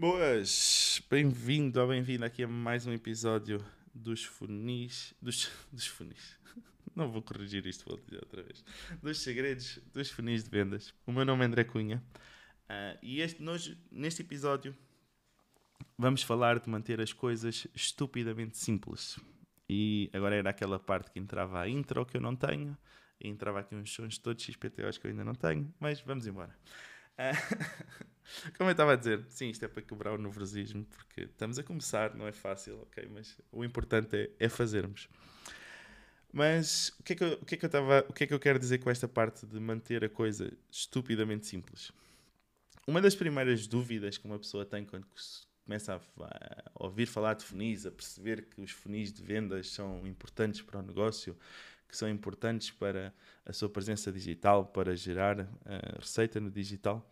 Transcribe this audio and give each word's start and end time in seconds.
Boas, 0.00 1.02
bem-vindo 1.10 1.80
ou 1.80 1.88
bem-vinda 1.88 2.24
aqui 2.24 2.44
a 2.44 2.46
mais 2.46 2.86
um 2.86 2.92
episódio 2.92 3.60
dos 3.92 4.24
funis. 4.24 5.12
Dos, 5.20 5.50
dos 5.72 5.88
funis. 5.88 6.38
Não 6.94 7.10
vou 7.10 7.20
corrigir 7.20 7.66
isto, 7.66 7.84
vou 7.84 7.98
dizer 7.98 8.20
outra 8.22 8.44
vez. 8.44 8.64
Dos 9.02 9.18
segredos 9.18 9.80
dos 9.92 10.08
funis 10.08 10.44
de 10.44 10.50
vendas. 10.50 10.94
O 11.04 11.10
meu 11.10 11.24
nome 11.24 11.42
é 11.42 11.46
André 11.48 11.64
Cunha 11.64 12.00
uh, 12.70 12.96
e 13.02 13.20
este, 13.20 13.42
nós, 13.42 13.76
neste 13.90 14.22
episódio 14.22 14.72
vamos 15.98 16.22
falar 16.22 16.60
de 16.60 16.70
manter 16.70 17.00
as 17.00 17.12
coisas 17.12 17.66
estupidamente 17.74 18.56
simples. 18.56 19.18
E 19.68 20.08
agora 20.12 20.36
era 20.36 20.50
aquela 20.50 20.78
parte 20.78 21.10
que 21.10 21.18
entrava 21.18 21.60
a 21.60 21.68
intro 21.68 22.06
que 22.06 22.16
eu 22.16 22.20
não 22.20 22.36
tenho, 22.36 22.78
e 23.20 23.26
entrava 23.26 23.58
aqui 23.58 23.74
uns 23.74 23.92
sons 23.92 24.16
todos 24.16 24.44
XPTOs 24.44 24.96
que 24.96 25.08
eu 25.08 25.10
ainda 25.10 25.24
não 25.24 25.34
tenho, 25.34 25.74
mas 25.80 26.00
vamos 26.00 26.24
embora. 26.24 26.56
Uh, 27.18 28.06
como 28.56 28.70
eu 28.70 28.72
estava 28.72 28.92
a 28.92 28.96
dizer, 28.96 29.24
sim, 29.28 29.50
isto 29.50 29.64
é 29.64 29.68
para 29.68 29.82
quebrar 29.82 30.12
o 30.12 30.18
nervosismo, 30.18 30.84
porque 30.84 31.22
estamos 31.22 31.58
a 31.58 31.62
começar, 31.62 32.14
não 32.14 32.26
é 32.26 32.32
fácil, 32.32 32.80
ok? 32.82 33.08
Mas 33.12 33.36
o 33.50 33.64
importante 33.64 34.16
é, 34.16 34.30
é 34.38 34.48
fazermos. 34.48 35.08
Mas 36.32 36.92
o 36.98 37.02
que 37.02 37.14
é 37.14 37.16
que 37.16 37.24
eu, 37.24 37.32
o 37.40 37.44
que 37.44 37.54
é 37.54 37.58
que 37.58 37.64
eu 37.64 37.68
estava, 37.68 38.04
o 38.08 38.12
que 38.12 38.24
é 38.24 38.26
que 38.26 38.34
eu 38.34 38.38
quero 38.38 38.58
dizer 38.58 38.78
com 38.78 38.90
esta 38.90 39.08
parte 39.08 39.46
de 39.46 39.58
manter 39.58 40.04
a 40.04 40.08
coisa 40.08 40.52
estupidamente 40.70 41.46
simples? 41.46 41.90
Uma 42.86 43.00
das 43.00 43.14
primeiras 43.14 43.66
dúvidas 43.66 44.18
que 44.18 44.26
uma 44.26 44.38
pessoa 44.38 44.64
tem 44.64 44.84
quando 44.84 45.06
começa 45.64 45.94
a, 45.94 46.26
a 46.74 46.84
ouvir 46.84 47.06
falar 47.06 47.34
de 47.34 47.44
funis, 47.44 47.86
a 47.86 47.90
perceber 47.90 48.46
que 48.46 48.60
os 48.60 48.70
funis 48.70 49.12
de 49.12 49.22
vendas 49.22 49.70
são 49.70 50.06
importantes 50.06 50.62
para 50.62 50.80
o 50.80 50.82
negócio, 50.82 51.36
que 51.88 51.96
são 51.96 52.08
importantes 52.08 52.70
para 52.70 53.12
a 53.44 53.52
sua 53.52 53.68
presença 53.68 54.12
digital, 54.12 54.66
para 54.66 54.94
gerar 54.94 55.40
uh, 55.40 55.46
receita 55.98 56.38
no 56.38 56.50
digital, 56.50 57.06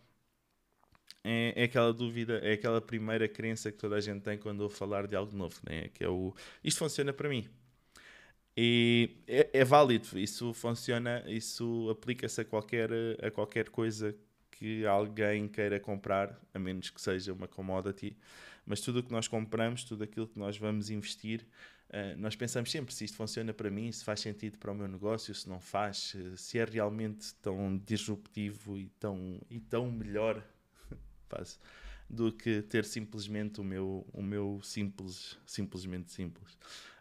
é, 1.29 1.53
é, 1.57 1.63
aquela 1.65 1.93
dúvida, 1.93 2.39
é 2.41 2.53
aquela 2.53 2.79
primeira 2.79 3.27
crença 3.27 3.69
que 3.69 3.77
toda 3.77 3.97
a 3.97 3.99
gente 3.99 4.21
tem 4.21 4.37
quando 4.37 4.61
ouve 4.61 4.75
falar 4.75 5.07
de 5.07 5.15
algo 5.15 5.35
novo, 5.35 5.59
né? 5.69 5.89
que 5.93 6.01
é 6.01 6.07
o 6.07 6.33
isto 6.63 6.79
funciona 6.79 7.11
para 7.11 7.27
mim. 7.27 7.45
E 8.55 9.17
é, 9.27 9.49
é 9.59 9.65
válido, 9.65 10.17
isso 10.17 10.53
funciona, 10.53 11.23
isso 11.27 11.89
aplica-se 11.91 12.39
a 12.41 12.45
qualquer, 12.45 12.89
a 13.21 13.29
qualquer 13.29 13.69
coisa 13.69 14.15
que 14.51 14.85
alguém 14.85 15.49
queira 15.49 15.81
comprar, 15.81 16.39
a 16.53 16.59
menos 16.59 16.89
que 16.89 17.01
seja 17.01 17.33
uma 17.33 17.47
commodity. 17.47 18.17
Mas 18.65 18.79
tudo 18.79 18.99
o 18.99 19.03
que 19.03 19.11
nós 19.11 19.27
compramos, 19.27 19.83
tudo 19.83 20.05
aquilo 20.05 20.27
que 20.27 20.39
nós 20.39 20.57
vamos 20.57 20.89
investir, 20.89 21.45
uh, 21.89 22.17
nós 22.17 22.37
pensamos 22.37 22.71
sempre 22.71 22.93
se 22.93 23.03
isto 23.03 23.17
funciona 23.17 23.53
para 23.53 23.69
mim, 23.69 23.91
se 23.91 24.03
faz 24.03 24.21
sentido 24.21 24.57
para 24.57 24.71
o 24.71 24.75
meu 24.75 24.87
negócio, 24.87 25.35
se 25.35 25.47
não 25.47 25.59
faz, 25.59 26.15
se 26.37 26.57
é 26.57 26.63
realmente 26.63 27.35
tão 27.35 27.77
disruptivo 27.77 28.77
e 28.77 28.87
tão, 28.97 29.41
e 29.49 29.59
tão 29.59 29.91
melhor 29.91 30.41
do 32.09 32.31
que 32.31 32.61
ter 32.61 32.85
simplesmente 32.85 33.59
o 33.59 33.63
meu, 33.63 34.05
o 34.13 34.21
meu 34.21 34.59
simples, 34.63 35.37
simplesmente 35.45 36.11
simples. 36.11 36.57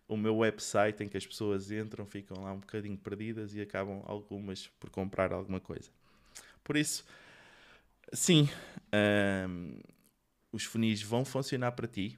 O 0.09 0.17
meu 0.17 0.39
website 0.39 1.03
em 1.03 1.09
que 1.09 1.17
as 1.17 1.27
pessoas 1.27 1.71
entram, 1.71 2.07
ficam 2.07 2.43
lá 2.43 2.53
um 2.53 2.61
bocadinho 2.61 2.97
perdidas 2.97 3.55
e 3.55 3.61
acabam 3.61 4.03
algumas 4.07 4.69
por 4.81 4.91
comprar 4.91 5.33
alguma 5.33 5.61
coisa. 5.61 5.91
Por 6.63 6.77
isso, 6.77 7.05
Sim, 8.13 8.49
um, 9.49 9.81
os 10.53 10.65
funis 10.65 11.03
vão 11.03 11.25
funcionar 11.25 11.73
para 11.73 11.89
ti, 11.89 12.17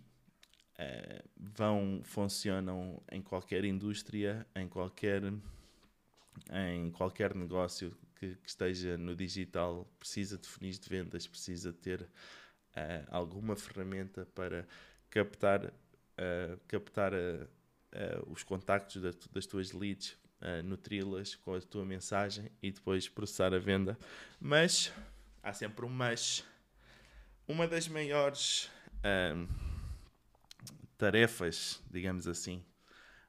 uh, 0.75 1.29
vão 1.35 2.01
funcionam 2.05 3.03
em 3.11 3.23
qualquer 3.23 3.65
indústria, 3.65 4.47
em 4.55 4.69
qualquer 4.69 5.23
em 6.51 6.91
qualquer 6.91 7.35
negócio 7.35 7.97
que, 8.17 8.35
que 8.37 8.49
esteja 8.49 8.97
no 8.97 9.15
digital 9.15 9.87
precisa 9.99 10.37
de 10.39 10.49
funis 10.49 10.79
de 10.79 10.89
vendas, 10.89 11.27
precisa 11.27 11.73
ter 11.73 12.03
uh, 12.03 13.07
alguma 13.09 13.57
ferramenta 13.57 14.27
para 14.35 14.67
captar 15.11 15.67
uh, 15.67 16.59
captar 16.67 17.13
os 18.27 18.43
contactos 18.43 19.01
da, 19.01 19.11
das 19.33 19.47
tuas 19.47 19.73
leads, 19.73 20.15
nutri-las 20.63 21.35
com 21.35 21.55
a 21.55 21.61
tua 21.61 21.87
mensagem 21.87 22.51
e 22.63 22.71
depois 22.71 23.09
processar 23.09 23.55
a 23.55 23.59
venda, 23.59 23.99
mas 24.39 24.93
há 25.43 25.55
sempre 25.55 25.87
um 25.87 25.89
mas. 25.89 26.45
Uma 27.49 27.67
das 27.67 27.89
maiores 27.89 28.71
tarefas, 30.99 31.83
digamos 31.91 32.29
assim, 32.29 32.63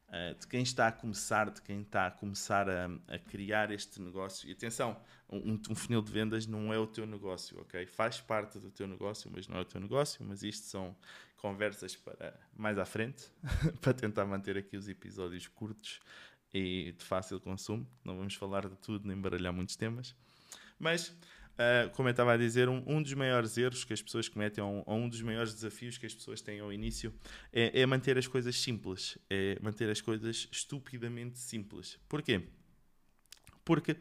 uh, 0.10 0.38
de 0.40 0.48
quem 0.48 0.62
está 0.62 0.88
a 0.88 0.92
começar, 0.92 1.50
de 1.50 1.62
quem 1.62 1.82
está 1.82 2.08
a 2.08 2.12
começar 2.12 2.70
a, 2.70 2.86
a 3.08 3.20
criar 3.20 3.72
este 3.72 4.02
negócio. 4.02 4.50
E 4.50 4.52
atenção, 4.52 5.00
um, 5.30 5.60
um, 5.70 5.76
funil 5.76 6.02
de 6.02 6.12
vendas 6.12 6.46
não 6.46 6.74
é 6.74 6.78
o 6.78 6.88
teu 6.88 7.06
negócio, 7.06 7.60
ok? 7.62 7.86
Faz 7.86 8.20
parte 8.20 8.60
do 8.60 8.72
teu 8.72 8.88
negócio, 8.88 9.32
mas 9.34 9.48
não 9.48 9.58
é 9.58 9.62
o 9.62 9.66
teu 9.66 9.80
negócio. 9.80 10.24
Mas 10.26 10.44
isto 10.44 10.66
são 10.66 10.96
conversas 11.38 11.96
para 11.96 12.38
mais 12.56 12.78
à 12.78 12.86
frente, 12.86 13.32
para 13.82 13.94
tentar 13.94 14.26
manter 14.26 14.58
aqui 14.58 14.76
os 14.76 14.90
episódios 14.90 15.48
curtos 15.48 16.00
e 16.54 16.94
de 16.98 17.04
fácil 17.04 17.40
consumo. 17.40 17.88
Não 18.04 18.18
vamos 18.18 18.36
falar 18.36 18.68
de 18.68 18.76
tudo 18.78 19.08
nem 19.08 19.18
baralhar 19.18 19.54
muitos 19.54 19.76
temas. 19.76 20.16
Mas 20.80 21.16
Uh, 21.60 21.90
como 21.90 22.08
eu 22.08 22.12
estava 22.12 22.32
a 22.32 22.38
dizer, 22.38 22.70
um, 22.70 22.82
um, 22.88 23.04
dos 23.04 23.14
maiores 23.14 23.58
erros 23.58 23.84
que 23.84 23.92
as 23.92 24.02
pessoas 24.02 24.30
cometem, 24.30 24.64
ou 24.64 24.82
um, 24.88 25.04
um, 25.04 25.10
dos 25.10 25.22
maiores 25.22 25.54
desafios 25.54 25.98
que 25.98 26.06
as 26.06 26.14
pessoas 26.14 26.40
têm 26.40 26.62
ao 26.62 26.72
início, 26.72 27.14
é, 27.52 27.82
é, 27.82 27.86
manter 27.86 28.18
as 28.18 28.28
coisas 28.28 28.56
simples, 28.56 29.18
é 29.30 29.58
manter 29.62 29.90
as 29.90 30.00
coisas 30.00 30.48
estupidamente 30.50 31.38
simples. 31.38 32.00
Porquê? 32.08 32.48
Porque 33.66 33.98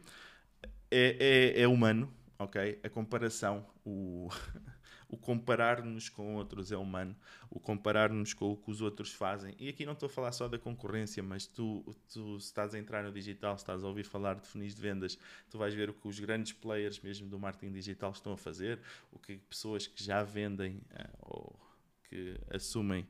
é, 0.89 1.53
é, 1.59 1.61
é 1.63 1.67
humano, 1.67 2.09
ok? 2.37 2.79
A 2.81 2.87
comparação, 2.87 3.67
o, 3.85 4.29
o 5.09 5.17
comparar-nos 5.17 6.07
com 6.07 6.35
outros 6.35 6.71
é 6.71 6.77
humano, 6.77 7.15
o 7.49 7.59
comparar-nos 7.59 8.31
com 8.31 8.51
o 8.51 8.55
que 8.55 8.69
os 8.69 8.79
outros 8.79 9.11
fazem. 9.11 9.55
E 9.57 9.67
aqui 9.67 9.83
não 9.83 9.93
estou 9.93 10.05
a 10.05 10.09
falar 10.09 10.31
só 10.31 10.47
da 10.47 10.59
concorrência, 10.59 11.23
mas 11.23 11.47
tu, 11.47 11.83
tu 12.13 12.37
estás 12.37 12.75
a 12.75 12.79
entrar 12.79 13.03
no 13.03 13.11
digital, 13.11 13.55
estás 13.55 13.83
a 13.83 13.87
ouvir 13.87 14.03
falar 14.03 14.35
de 14.35 14.47
funis 14.47 14.75
de 14.75 14.81
vendas, 14.81 15.17
tu 15.49 15.57
vais 15.57 15.73
ver 15.73 15.89
o 15.89 15.93
que 15.95 16.07
os 16.07 16.19
grandes 16.19 16.53
players 16.53 16.99
mesmo 16.99 17.27
do 17.27 17.39
marketing 17.39 17.73
digital 17.73 18.11
estão 18.11 18.33
a 18.33 18.37
fazer, 18.37 18.79
o 19.11 19.17
que 19.17 19.37
pessoas 19.37 19.87
que 19.87 20.01
já 20.03 20.21
vendem 20.21 20.75
uh, 20.77 21.17
ou 21.21 21.59
que 22.07 22.39
assumem 22.51 23.07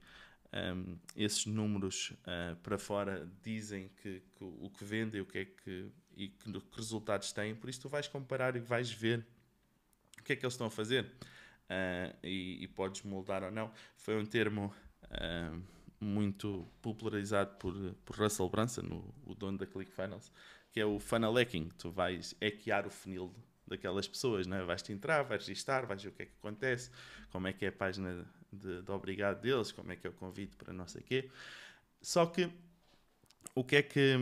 um, 0.53 0.57
ehm, 0.57 0.97
esses 1.17 1.45
números 1.45 2.13
uh, 2.21 2.55
para 2.63 2.77
fora 2.77 3.29
dizem 3.43 3.89
que, 4.01 4.21
que, 4.37 4.43
o 4.43 4.69
que 4.69 4.85
vendem 4.85 5.19
o 5.19 5.25
que 5.25 5.39
é 5.39 5.45
que, 5.45 5.91
e 6.15 6.29
que, 6.29 6.51
que 6.51 6.77
resultados 6.77 7.33
têm, 7.33 7.53
por 7.55 7.69
isso 7.69 7.81
tu 7.81 7.89
vais 7.89 8.07
comparar 8.07 8.55
e 8.55 8.59
vais 8.59 8.89
ver 8.89 9.25
o 10.17 10.23
que 10.23 10.33
é 10.33 10.35
que 10.37 10.45
eles 10.45 10.53
estão 10.53 10.67
a 10.67 10.71
fazer 10.71 11.05
uh, 11.69 12.15
e, 12.23 12.63
e, 12.63 12.67
podes 12.67 13.03
moldar 13.03 13.43
ou 13.43 13.51
não. 13.51 13.71
Foi 13.95 14.19
um 14.19 14.25
termo 14.25 14.73
uh, 15.05 15.61
muito 15.99 16.67
popularizado 16.81 17.55
por, 17.57 17.73
por 18.05 18.17
Russell 18.17 18.49
Brunson, 18.49 18.85
o, 19.25 19.31
o 19.31 19.35
dono 19.35 19.57
da 19.57 19.65
ClickFunnels, 19.65 20.31
que 20.71 20.79
é 20.79 20.85
o 20.85 20.99
funnel 20.99 21.33
hacking. 21.33 21.69
Tu 21.77 21.91
vais 21.91 22.35
hackear 22.41 22.87
o 22.87 22.89
funil 22.89 23.33
daquelas 23.67 24.07
pessoas, 24.07 24.47
né? 24.47 24.63
vais-te 24.63 24.91
entrar, 24.91 25.23
vais 25.23 25.45
registar, 25.45 25.85
vais 25.85 26.01
ver 26.01 26.09
o 26.09 26.11
que 26.11 26.23
é 26.23 26.25
que 26.25 26.33
acontece, 26.39 26.89
como 27.31 27.47
é 27.47 27.53
que 27.53 27.65
é 27.65 27.67
a 27.67 27.71
página 27.71 28.25
de, 28.51 28.81
de 28.81 28.91
obrigado 28.91 29.41
deles, 29.41 29.71
como 29.71 29.91
é 29.91 29.95
que 29.95 30.07
é 30.07 30.09
o 30.09 30.13
convite 30.13 30.55
para 30.55 30.73
não 30.73 30.87
sei 30.87 31.01
o 31.01 31.03
quê. 31.03 31.29
Só 32.01 32.25
que 32.25 32.49
o 33.53 33.63
que 33.63 33.75
é 33.75 33.83
que 33.83 34.17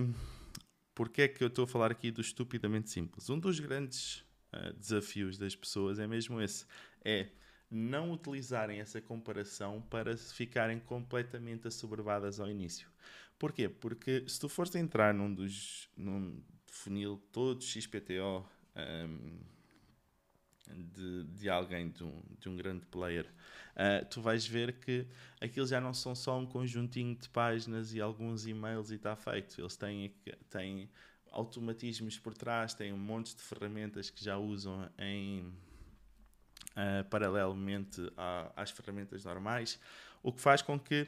porque 0.94 1.22
é 1.22 1.28
que 1.28 1.44
eu 1.44 1.48
estou 1.48 1.64
a 1.64 1.68
falar 1.68 1.92
aqui 1.92 2.10
do 2.10 2.22
estupidamente 2.22 2.90
simples? 2.90 3.30
Um 3.30 3.40
dos 3.40 3.60
grandes 3.60 4.26
uh, 4.58 4.74
desafios 4.74 5.38
das 5.38 5.56
pessoas 5.56 6.00
é 6.00 6.08
mesmo 6.08 6.42
esse 6.42 6.66
é 7.04 7.28
não 7.70 8.12
utilizarem 8.12 8.80
essa 8.80 9.02
comparação 9.02 9.82
para 9.82 10.16
ficarem 10.18 10.80
completamente 10.80 11.68
assoberbadas 11.68 12.40
ao 12.40 12.50
início. 12.50 12.90
Porquê? 13.38 13.68
Porque 13.70 14.24
se 14.28 14.40
tu 14.40 14.50
fores 14.50 14.74
entrar 14.76 15.14
num 15.14 15.34
dos 15.34 15.90
num 15.96 16.42
funil 16.66 17.22
todo 17.32 17.62
XPTO 17.62 18.46
um, 18.76 19.40
de, 20.68 21.24
de 21.24 21.50
alguém, 21.50 21.90
de 21.90 22.04
um, 22.04 22.22
de 22.40 22.50
um 22.50 22.56
grande 22.56 22.86
player, 22.86 23.26
uh, 23.76 24.06
tu 24.10 24.22
vais 24.22 24.46
ver 24.46 24.80
que 24.80 25.08
aquilo 25.40 25.66
já 25.66 25.80
não 25.80 25.94
são 25.94 26.16
só 26.16 26.38
um 26.38 26.46
conjuntinho 26.46 27.16
de 27.16 27.30
páginas 27.30 27.94
e 27.94 28.02
alguns 28.02 28.48
e-mails 28.48 28.92
e 28.92 28.96
está 28.96 29.16
feito. 29.16 29.60
Eles 29.60 29.76
têm, 29.76 30.14
têm 30.50 30.90
automatismos 31.32 32.18
por 32.18 32.34
trás, 32.34 32.74
têm 32.74 32.94
um 32.94 32.98
monte 32.98 33.36
de 33.36 33.42
ferramentas 33.42 34.10
que 34.10 34.24
já 34.24 34.38
usam 34.38 34.90
em 34.98 35.54
uh, 36.78 37.04
paralelamente 37.10 38.02
à, 38.16 38.52
às 38.56 38.72
ferramentas 38.72 39.24
normais, 39.26 39.80
o 40.22 40.32
que 40.32 40.42
faz 40.42 40.62
com 40.62 40.80
que, 40.80 41.08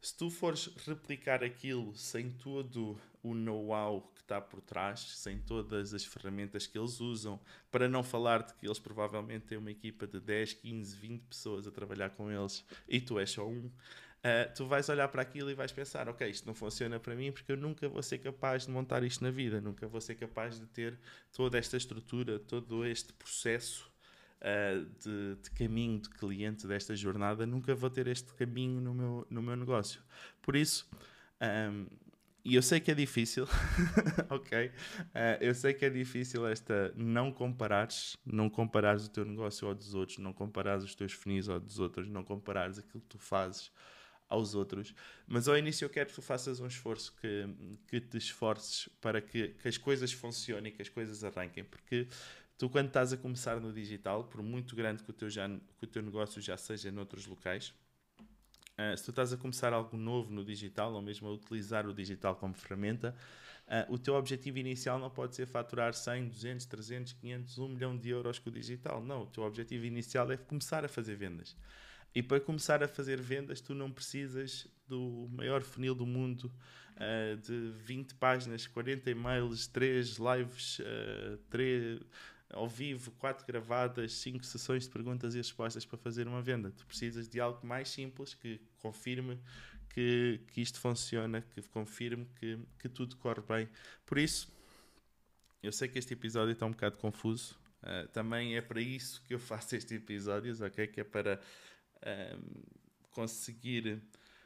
se 0.00 0.16
tu 0.16 0.30
fores 0.30 0.70
replicar 0.86 1.44
aquilo 1.44 1.94
sem 1.94 2.30
todo 2.30 2.98
o 3.22 3.34
know-how 3.34 4.00
que 4.14 4.20
está 4.22 4.40
por 4.40 4.60
trás, 4.60 5.00
sem 5.00 5.38
todas 5.38 5.92
as 5.92 6.04
ferramentas 6.04 6.66
que 6.66 6.78
eles 6.78 7.00
usam, 7.00 7.38
para 7.70 7.88
não 7.88 8.02
falar 8.02 8.42
de 8.42 8.54
que 8.54 8.66
eles 8.66 8.78
provavelmente 8.78 9.46
têm 9.46 9.58
uma 9.58 9.70
equipa 9.70 10.06
de 10.06 10.20
10, 10.20 10.54
15, 10.54 10.96
20 10.96 11.22
pessoas 11.22 11.66
a 11.66 11.70
trabalhar 11.70 12.10
com 12.10 12.30
eles 12.30 12.64
e 12.88 13.00
tu 13.00 13.18
és 13.18 13.30
só 13.30 13.46
um. 13.46 13.70
Uh, 14.20 14.52
tu 14.54 14.66
vais 14.66 14.86
olhar 14.90 15.08
para 15.08 15.22
aquilo 15.22 15.50
e 15.50 15.54
vais 15.54 15.72
pensar: 15.72 16.06
ok, 16.08 16.28
isto 16.28 16.46
não 16.46 16.54
funciona 16.54 17.00
para 17.00 17.14
mim 17.14 17.32
porque 17.32 17.52
eu 17.52 17.56
nunca 17.56 17.88
vou 17.88 18.02
ser 18.02 18.18
capaz 18.18 18.66
de 18.66 18.70
montar 18.70 19.02
isto 19.02 19.24
na 19.24 19.30
vida, 19.30 19.62
nunca 19.62 19.88
vou 19.88 20.00
ser 20.00 20.14
capaz 20.14 20.60
de 20.60 20.66
ter 20.66 20.98
toda 21.32 21.56
esta 21.56 21.76
estrutura, 21.78 22.38
todo 22.38 22.84
este 22.84 23.14
processo 23.14 23.90
uh, 24.42 24.84
de, 25.02 25.36
de, 25.36 25.50
caminho 25.52 26.00
de 26.00 26.10
cliente 26.10 26.66
desta 26.66 26.94
jornada, 26.94 27.46
nunca 27.46 27.74
vou 27.74 27.88
ter 27.88 28.06
este 28.08 28.34
caminho 28.34 28.78
no 28.80 28.92
meu, 28.92 29.26
no 29.30 29.42
meu 29.42 29.56
negócio. 29.56 30.02
Por 30.42 30.54
isso, 30.54 30.86
um, 31.40 31.86
e 32.44 32.56
eu 32.56 32.62
sei 32.62 32.78
que 32.78 32.90
é 32.90 32.94
difícil, 32.94 33.46
ok? 34.28 34.68
Uh, 34.68 34.72
eu 35.40 35.54
sei 35.54 35.72
que 35.72 35.86
é 35.86 35.90
difícil 35.90 36.46
esta 36.46 36.92
não 36.94 37.32
comparares, 37.32 38.18
não 38.24 38.50
comparares 38.50 39.06
o 39.06 39.10
teu 39.10 39.24
negócio 39.24 39.66
ao 39.66 39.74
dos 39.74 39.94
outros, 39.94 40.18
não 40.18 40.34
comparares 40.34 40.84
os 40.84 40.94
teus 40.94 41.12
finis 41.12 41.48
ao 41.48 41.58
dos 41.58 41.78
outros, 41.78 42.06
não 42.06 42.22
comparares 42.22 42.78
aquilo 42.78 43.00
que 43.00 43.08
tu 43.08 43.18
fazes 43.18 43.70
aos 44.30 44.54
outros. 44.54 44.94
Mas 45.26 45.48
ao 45.48 45.58
início 45.58 45.84
eu 45.84 45.90
quero 45.90 46.08
que 46.08 46.14
tu 46.14 46.22
faças 46.22 46.60
um 46.60 46.66
esforço, 46.66 47.12
que, 47.20 47.48
que 47.88 48.00
te 48.00 48.16
esforces 48.16 48.88
para 49.00 49.20
que, 49.20 49.48
que 49.48 49.68
as 49.68 49.76
coisas 49.76 50.12
funcionem, 50.12 50.72
que 50.72 50.80
as 50.80 50.88
coisas 50.88 51.24
arranquem, 51.24 51.64
porque 51.64 52.06
tu 52.56 52.70
quando 52.70 52.86
estás 52.86 53.12
a 53.12 53.16
começar 53.16 53.60
no 53.60 53.72
digital, 53.72 54.24
por 54.24 54.42
muito 54.42 54.76
grande 54.76 55.02
que 55.02 55.10
o 55.10 55.12
teu, 55.12 55.28
já, 55.28 55.48
que 55.48 55.84
o 55.84 55.86
teu 55.86 56.00
negócio 56.00 56.40
já 56.40 56.56
seja 56.56 56.92
noutros 56.92 57.26
locais, 57.26 57.74
uh, 58.78 58.96
se 58.96 59.04
tu 59.04 59.10
estás 59.10 59.32
a 59.32 59.36
começar 59.36 59.72
algo 59.72 59.96
novo 59.96 60.32
no 60.32 60.44
digital, 60.44 60.94
ou 60.94 61.02
mesmo 61.02 61.26
a 61.28 61.32
utilizar 61.32 61.86
o 61.88 61.92
digital 61.92 62.36
como 62.36 62.54
ferramenta, 62.54 63.16
uh, 63.66 63.92
o 63.92 63.98
teu 63.98 64.14
objetivo 64.14 64.58
inicial 64.58 64.98
não 64.98 65.10
pode 65.10 65.34
ser 65.34 65.46
faturar 65.46 65.92
100, 65.92 66.28
200, 66.28 66.66
300, 66.66 67.12
500, 67.14 67.58
1 67.58 67.68
milhão 67.68 67.96
de 67.96 68.10
euros 68.10 68.38
com 68.38 68.48
o 68.48 68.52
digital. 68.52 69.02
Não, 69.02 69.22
o 69.22 69.26
teu 69.26 69.42
objetivo 69.42 69.86
inicial 69.86 70.30
é 70.30 70.36
começar 70.36 70.84
a 70.84 70.88
fazer 70.88 71.16
vendas. 71.16 71.56
E 72.14 72.22
para 72.22 72.40
começar 72.40 72.82
a 72.82 72.88
fazer 72.88 73.20
vendas, 73.20 73.60
tu 73.60 73.74
não 73.74 73.90
precisas 73.90 74.66
do 74.88 75.28
maior 75.32 75.62
funil 75.62 75.94
do 75.94 76.04
mundo, 76.04 76.52
uh, 76.96 77.36
de 77.36 77.70
20 77.84 78.14
páginas, 78.16 78.66
40 78.66 79.10
e-mails, 79.10 79.66
3 79.68 80.18
lives, 80.18 80.78
uh, 80.80 81.38
3 81.48 82.00
ao 82.52 82.68
vivo, 82.68 83.12
4 83.12 83.46
gravadas, 83.46 84.12
5 84.14 84.44
sessões 84.44 84.84
de 84.84 84.90
perguntas 84.90 85.34
e 85.34 85.38
respostas 85.38 85.86
para 85.86 85.98
fazer 85.98 86.26
uma 86.26 86.42
venda. 86.42 86.70
Tu 86.72 86.84
precisas 86.84 87.28
de 87.28 87.40
algo 87.40 87.64
mais 87.64 87.88
simples 87.88 88.34
que 88.34 88.60
confirme 88.78 89.38
que, 89.90 90.40
que 90.48 90.60
isto 90.60 90.80
funciona, 90.80 91.42
que 91.54 91.62
confirme 91.62 92.26
que, 92.36 92.58
que 92.78 92.88
tudo 92.88 93.16
corre 93.16 93.42
bem. 93.42 93.68
Por 94.04 94.18
isso, 94.18 94.52
eu 95.62 95.72
sei 95.72 95.88
que 95.88 95.98
este 95.98 96.14
episódio 96.14 96.52
está 96.52 96.66
um 96.66 96.72
bocado 96.72 96.96
confuso. 96.96 97.58
Uh, 97.82 98.08
também 98.08 98.56
é 98.56 98.60
para 98.60 98.80
isso 98.80 99.22
que 99.22 99.34
eu 99.34 99.38
faço 99.40 99.76
estes 99.76 99.92
episódios, 99.92 100.60
ok? 100.60 100.86
Que 100.88 101.00
é 101.00 101.04
para 101.04 101.40
um, 102.06 102.62
conseguir 103.10 104.02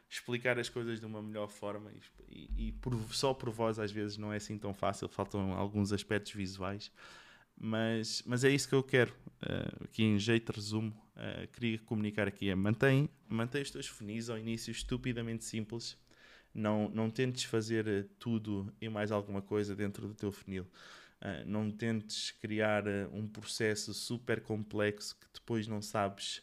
explicar 0.09 0.59
as 0.59 0.69
coisas 0.69 1.01
de 1.01 1.07
uma 1.07 1.23
melhor 1.23 1.49
forma 1.49 1.91
e, 2.31 2.51
e, 2.57 2.73
por, 2.73 2.95
só 3.13 3.35
por 3.35 3.51
voz 3.51 3.79
às 3.79 3.91
vezes 3.91 4.17
não 4.17 4.33
é 4.33 4.37
assim 4.37 4.59
tão 4.59 4.73
fácil, 4.73 5.09
faltam 5.09 5.53
alguns 5.53 5.93
aspectos 5.93 6.33
visuais, 6.33 6.91
mas, 7.57 8.23
mas 8.27 8.45
é 8.45 8.51
isso 8.51 8.69
que 8.69 8.75
eu 8.75 8.83
quero. 8.83 9.13
Uh, 9.43 9.85
aqui 9.85 10.03
em 10.03 10.19
jeito 10.19 10.53
de 10.53 10.59
resumo, 10.59 10.91
uh, 11.17 11.47
queria 11.49 11.79
comunicar 11.79 12.29
aqui 12.29 12.49
é 12.49 12.55
mantém, 12.55 13.09
mantém 13.29 13.63
os 13.63 13.71
teus 13.71 13.87
funis 13.87 14.29
ao 14.29 14.39
início 14.39 14.71
estupidamente 14.71 15.45
simples, 15.45 15.97
não, 16.53 16.89
não 16.91 17.11
tentes 17.11 17.43
fazer 17.43 17.89
eh, 17.89 18.05
tudo 18.17 18.73
e 18.81 18.89
mais 18.89 19.11
alguma 19.11 19.43
coisa 19.43 19.75
dentro 19.75 20.07
do 20.07 20.15
teu 20.15 20.31
funil. 20.31 20.63
Uh, 21.21 21.45
não 21.47 21.69
tentes 21.69 22.31
criar 22.31 22.85
um 23.13 23.27
processo 23.27 23.93
super 23.93 24.41
complexo 24.41 25.17
que 25.19 25.27
depois 25.35 25.67
não 25.67 25.83
sabes 25.83 26.43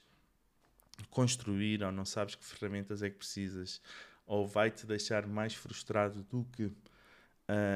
construir 1.10 1.84
ou 1.84 1.92
não 1.92 2.06
sabes 2.06 2.36
que 2.36 2.46
ferramentas 2.46 3.02
é 3.02 3.10
que 3.10 3.18
precisas 3.18 3.82
ou 4.26 4.48
vai-te 4.48 4.86
deixar 4.86 5.28
mais 5.28 5.54
frustrado 5.54 6.24
do 6.24 6.46
que 6.54 6.66
uh, 6.66 6.74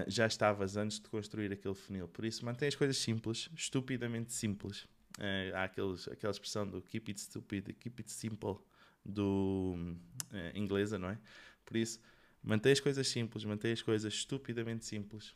já 0.07 0.25
estavas 0.25 0.77
antes 0.77 0.99
de 0.99 1.09
construir 1.09 1.51
aquele 1.51 1.75
funil. 1.75 2.07
Por 2.07 2.23
isso, 2.23 2.45
mantém 2.45 2.67
as 2.67 2.75
coisas 2.75 2.97
simples, 2.97 3.49
estupidamente 3.55 4.31
simples. 4.31 4.83
Uh, 5.17 5.55
há 5.55 5.63
aqueles, 5.63 6.07
aquela 6.07 6.31
expressão 6.31 6.67
do 6.67 6.81
keep 6.81 7.09
it 7.11 7.19
stupid, 7.19 7.73
keep 7.73 8.01
it 8.01 8.11
simple, 8.11 8.57
do 9.03 9.75
uh, 10.31 10.57
inglesa, 10.57 10.97
não 10.97 11.09
é? 11.09 11.17
Por 11.65 11.77
isso, 11.77 11.99
mantém 12.41 12.71
as 12.71 12.79
coisas 12.79 13.07
simples, 13.07 13.43
mantém 13.43 13.71
as 13.71 13.81
coisas 13.81 14.13
estupidamente 14.13 14.85
simples 14.85 15.35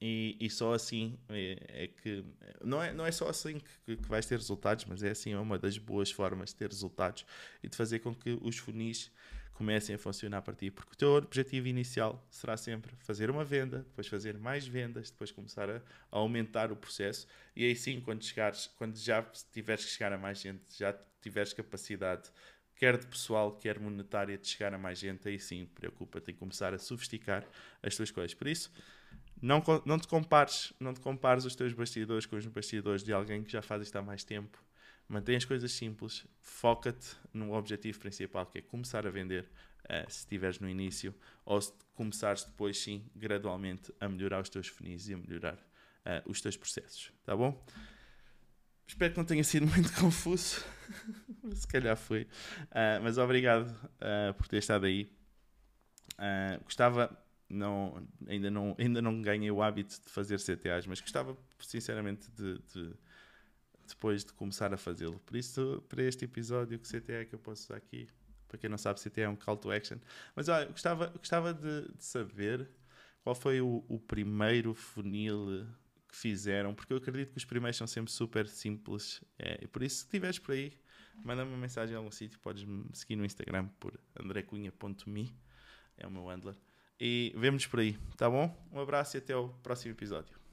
e, 0.00 0.36
e 0.40 0.50
só 0.50 0.74
assim 0.74 1.18
é, 1.28 1.84
é, 1.84 1.86
que. 1.86 2.24
Não 2.62 2.82
é, 2.82 2.92
não 2.92 3.06
é 3.06 3.12
só 3.12 3.28
assim 3.28 3.60
que, 3.84 3.96
que 3.96 4.08
vais 4.08 4.26
ter 4.26 4.36
resultados, 4.36 4.84
mas 4.84 5.02
é 5.02 5.10
assim 5.10 5.32
é 5.32 5.38
uma 5.38 5.58
das 5.58 5.78
boas 5.78 6.10
formas 6.10 6.50
de 6.50 6.56
ter 6.56 6.68
resultados 6.68 7.24
e 7.62 7.68
de 7.68 7.76
fazer 7.76 8.00
com 8.00 8.14
que 8.14 8.38
os 8.42 8.58
funis 8.58 9.10
comecem 9.54 9.94
a 9.94 9.98
funcionar 9.98 10.42
para 10.42 10.54
ti. 10.54 10.70
Porque 10.70 10.92
o 10.92 10.96
teu 10.96 11.10
objetivo 11.14 11.68
inicial 11.68 12.26
será 12.30 12.56
sempre 12.56 12.94
fazer 12.98 13.30
uma 13.30 13.44
venda, 13.44 13.78
depois 13.78 14.06
fazer 14.06 14.36
mais 14.36 14.66
vendas, 14.66 15.10
depois 15.10 15.30
começar 15.30 15.70
a, 15.70 15.76
a 15.76 16.18
aumentar 16.18 16.72
o 16.72 16.76
processo. 16.76 17.26
E 17.54 17.64
aí 17.64 17.76
sim, 17.76 18.00
quando, 18.00 18.24
chegares, 18.24 18.66
quando 18.76 18.96
já 18.96 19.22
tiveres 19.52 19.84
que 19.84 19.90
chegar 19.90 20.12
a 20.12 20.18
mais 20.18 20.40
gente, 20.40 20.62
já 20.76 20.94
tiveres 21.22 21.52
capacidade 21.52 22.30
quer 22.76 22.98
de 22.98 23.06
pessoal, 23.06 23.52
quer 23.52 23.78
monetária, 23.78 24.36
de 24.36 24.46
chegar 24.46 24.74
a 24.74 24.78
mais 24.78 24.98
gente, 24.98 25.28
aí 25.28 25.38
sim, 25.38 25.66
preocupa-te 25.74 26.32
em 26.32 26.34
começar 26.34 26.74
a 26.74 26.78
sofisticar 26.78 27.46
as 27.82 27.96
tuas 27.96 28.10
coisas. 28.10 28.34
Por 28.34 28.46
isso, 28.46 28.70
não, 29.44 29.62
não, 29.84 29.98
te 29.98 30.08
compares, 30.08 30.72
não 30.80 30.94
te 30.94 31.00
compares 31.00 31.44
os 31.44 31.54
teus 31.54 31.74
bastidores 31.74 32.24
com 32.24 32.34
os 32.34 32.46
bastidores 32.46 33.04
de 33.04 33.12
alguém 33.12 33.44
que 33.44 33.52
já 33.52 33.60
faz 33.60 33.82
isto 33.82 33.94
há 33.94 34.00
mais 34.00 34.24
tempo. 34.24 34.64
Mantém 35.06 35.36
as 35.36 35.44
coisas 35.44 35.70
simples, 35.70 36.26
foca-te 36.40 37.14
no 37.30 37.52
objetivo 37.52 37.98
principal, 37.98 38.46
que 38.46 38.56
é 38.56 38.62
começar 38.62 39.06
a 39.06 39.10
vender 39.10 39.44
uh, 39.84 40.10
se 40.10 40.20
estiveres 40.20 40.58
no 40.60 40.66
início, 40.66 41.14
ou 41.44 41.60
se 41.60 41.74
começares 41.94 42.42
depois, 42.44 42.78
sim, 42.78 43.04
gradualmente 43.14 43.92
a 44.00 44.08
melhorar 44.08 44.40
os 44.40 44.48
teus 44.48 44.66
funis 44.66 45.10
e 45.10 45.14
a 45.14 45.18
melhorar 45.18 45.56
uh, 45.56 46.22
os 46.24 46.40
teus 46.40 46.56
processos. 46.56 47.12
Tá 47.22 47.36
bom? 47.36 47.62
Espero 48.86 49.12
que 49.12 49.18
não 49.18 49.26
tenha 49.26 49.44
sido 49.44 49.66
muito 49.68 49.92
confuso. 49.92 50.64
se 51.52 51.68
calhar 51.68 51.98
foi. 51.98 52.22
Uh, 52.22 53.02
mas 53.02 53.18
obrigado 53.18 53.70
por 54.38 54.48
ter 54.48 54.56
estado 54.56 54.86
aí. 54.86 55.12
gostava 56.64 57.23
não, 57.48 58.06
ainda, 58.26 58.50
não, 58.50 58.74
ainda 58.78 59.02
não 59.02 59.20
ganhei 59.20 59.50
o 59.50 59.62
hábito 59.62 60.00
de 60.02 60.10
fazer 60.10 60.38
CTAs, 60.38 60.86
mas 60.86 61.00
gostava 61.00 61.36
sinceramente 61.58 62.30
de, 62.32 62.58
de 62.72 62.94
depois 63.86 64.24
de 64.24 64.32
começar 64.32 64.72
a 64.72 64.76
fazê-lo. 64.76 65.18
Por 65.20 65.36
isso, 65.36 65.82
para 65.88 66.02
este 66.02 66.24
episódio, 66.24 66.78
que 66.78 66.88
CTA 66.88 67.12
é 67.12 67.24
que 67.24 67.34
eu 67.34 67.38
posso 67.38 67.64
usar 67.64 67.76
aqui? 67.76 68.08
Para 68.48 68.58
quem 68.58 68.70
não 68.70 68.78
sabe, 68.78 69.00
CTA 69.00 69.22
é 69.22 69.28
um 69.28 69.36
call 69.36 69.56
to 69.56 69.70
action. 69.70 69.98
Mas 70.34 70.48
olha, 70.48 70.66
gostava, 70.66 71.08
gostava 71.08 71.52
de, 71.52 71.92
de 71.92 72.04
saber 72.04 72.68
qual 73.22 73.34
foi 73.34 73.60
o, 73.60 73.84
o, 73.88 73.98
primeiro 73.98 74.74
funil 74.74 75.66
que 76.08 76.16
fizeram, 76.16 76.74
porque 76.74 76.92
eu 76.92 76.98
acredito 76.98 77.32
que 77.32 77.38
os 77.38 77.44
primeiros 77.44 77.76
são 77.76 77.86
sempre 77.86 78.12
super 78.12 78.46
simples. 78.46 79.22
É, 79.38 79.58
e 79.62 79.66
por 79.66 79.82
isso, 79.82 79.96
se 79.96 80.04
estiveres 80.04 80.38
por 80.38 80.52
aí, 80.52 80.72
manda-me 81.24 81.50
uma 81.50 81.58
mensagem 81.58 81.94
em 81.94 81.96
algum 81.96 82.10
sítio. 82.10 82.38
Podes 82.38 82.64
me 82.64 82.86
seguir 82.92 83.16
no 83.16 83.24
Instagram 83.24 83.68
por 83.80 83.98
andrecunha.me, 84.18 85.34
é 85.96 86.06
o 86.06 86.10
meu 86.10 86.26
handler. 86.26 86.54
E 87.00 87.32
vemos 87.36 87.66
por 87.66 87.80
aí, 87.80 87.98
tá 88.16 88.28
bom? 88.30 88.54
Um 88.72 88.80
abraço 88.80 89.16
e 89.16 89.18
até 89.18 89.36
o 89.36 89.48
próximo 89.62 89.92
episódio. 89.92 90.43